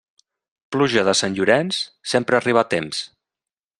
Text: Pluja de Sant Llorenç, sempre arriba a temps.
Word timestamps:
Pluja 0.75 1.03
de 1.09 1.13
Sant 1.19 1.37
Llorenç, 1.39 1.81
sempre 2.15 2.39
arriba 2.39 2.63
a 2.63 2.69
temps. 2.73 3.03